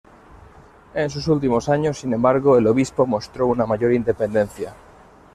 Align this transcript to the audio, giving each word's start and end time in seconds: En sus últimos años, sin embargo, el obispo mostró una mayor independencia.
En 0.95 1.11
sus 1.11 1.27
últimos 1.27 1.69
años, 1.69 1.99
sin 1.99 2.11
embargo, 2.11 2.57
el 2.57 2.65
obispo 2.65 3.05
mostró 3.05 3.45
una 3.45 3.67
mayor 3.67 3.93
independencia. 3.93 4.73